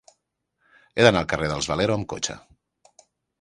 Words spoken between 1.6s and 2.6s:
Valero amb cotxe.